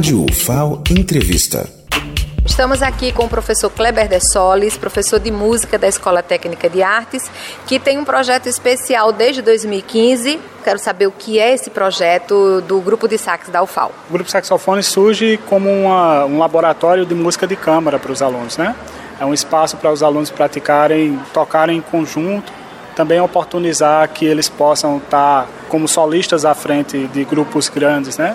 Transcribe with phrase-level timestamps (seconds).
[0.00, 1.68] Rádio UFAO Entrevista.
[2.46, 6.82] Estamos aqui com o professor Kleber de Solis, professor de música da Escola Técnica de
[6.82, 7.30] Artes,
[7.66, 10.40] que tem um projeto especial desde 2015.
[10.64, 13.92] Quero saber o que é esse projeto do grupo de sax da UFAO.
[14.08, 18.56] O grupo saxofone surge como uma, um laboratório de música de câmara para os alunos,
[18.56, 18.74] né?
[19.20, 22.50] É um espaço para os alunos praticarem, tocarem em conjunto,
[22.96, 28.34] também oportunizar que eles possam estar como solistas à frente de grupos grandes, né?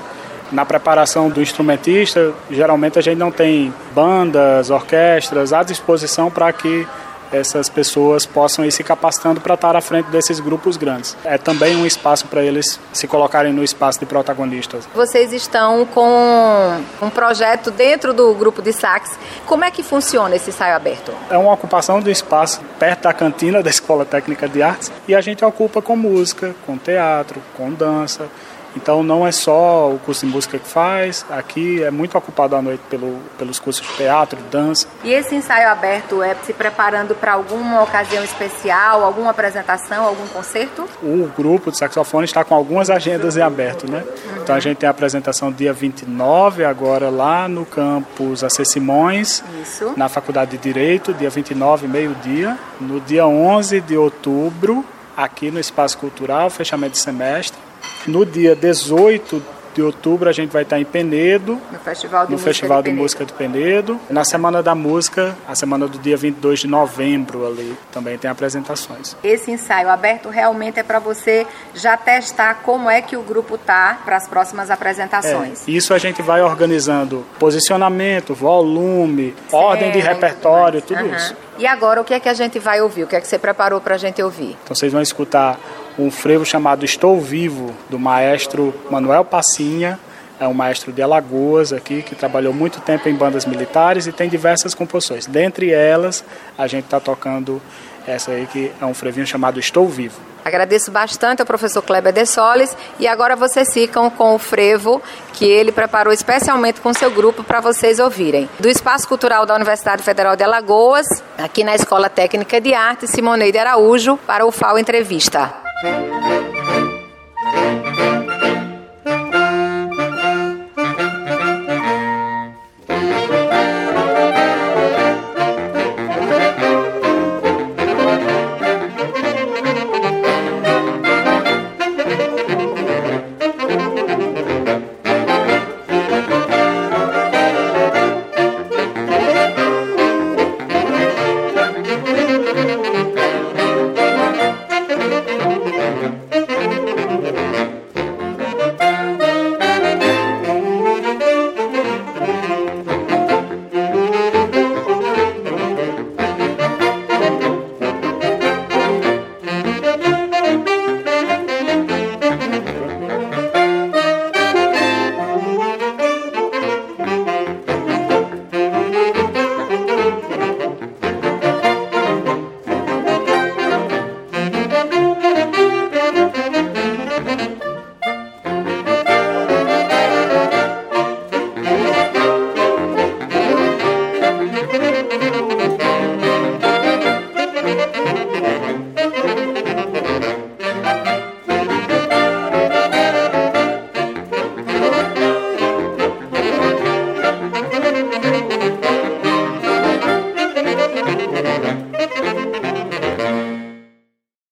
[0.56, 6.88] Na preparação do instrumentista, geralmente a gente não tem bandas, orquestras à disposição para que
[7.30, 11.18] essas pessoas possam ir se capacitando para estar à frente desses grupos grandes.
[11.26, 14.88] É também um espaço para eles se colocarem no espaço de protagonistas.
[14.96, 19.20] Vocês estão com um projeto dentro do grupo de sax.
[19.46, 21.12] Como é que funciona esse ensaio aberto?
[21.30, 25.20] É uma ocupação do espaço perto da cantina da Escola Técnica de Artes e a
[25.20, 28.30] gente ocupa com música, com teatro, com dança.
[28.76, 32.62] Então não é só o curso de música que faz, aqui é muito ocupado à
[32.62, 34.88] noite pelo, pelos cursos de teatro, dança.
[35.04, 40.88] E esse ensaio aberto é se preparando para alguma ocasião especial, alguma apresentação, algum concerto?
[41.02, 44.04] O grupo de saxofone está com algumas agendas em aberto, né?
[44.04, 44.42] Uhum.
[44.44, 49.94] Então a gente tem a apresentação dia 29, agora lá no campus AC Simões, Isso.
[49.96, 52.58] na Faculdade de Direito, dia 29, meio-dia.
[52.80, 54.84] No dia 11 de outubro,
[55.16, 57.65] aqui no Espaço Cultural, fechamento de semestre.
[58.08, 62.38] No dia 18 de outubro a gente vai estar em Penedo, no Festival de, no
[62.38, 64.00] música, Festival de, de música de Penedo.
[64.10, 69.18] Na Semana da Música, a semana do dia 22 de novembro ali, também tem apresentações.
[69.22, 74.00] Esse ensaio aberto realmente é para você já testar como é que o grupo tá
[74.06, 75.68] para as próximas apresentações.
[75.68, 81.16] É, isso a gente vai organizando posicionamento, volume, ordem de repertório, tudo uhum.
[81.16, 81.36] isso.
[81.58, 83.04] E agora o que é que a gente vai ouvir?
[83.04, 84.58] O que é que você preparou para a gente ouvir?
[84.64, 85.60] Então vocês vão escutar
[85.98, 90.00] um frevo chamado Estou Vivo, do maestro Manuel Passinha.
[90.40, 94.28] É um maestro de Alagoas aqui, que trabalhou muito tempo em bandas militares e tem
[94.28, 95.26] diversas composições.
[95.26, 96.26] Dentre elas,
[96.58, 97.62] a gente está tocando
[98.06, 100.20] essa aí que é um frevinho chamado Estou Vivo.
[100.44, 105.02] Agradeço bastante ao professor Kleber de Solis e agora vocês ficam com o frevo
[105.34, 108.48] que ele preparou especialmente com seu grupo para vocês ouvirem.
[108.60, 111.08] Do Espaço Cultural da Universidade Federal de Alagoas,
[111.38, 115.65] aqui na Escola Técnica de Arte Simoneide Araújo, para o FAO Entrevista.
[115.84, 116.35] Música